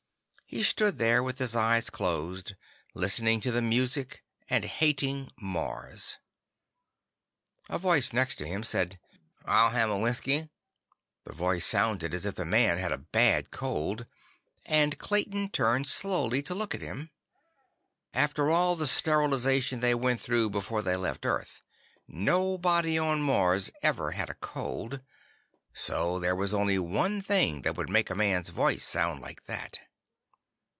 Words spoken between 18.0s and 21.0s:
After all the sterilization they went through before they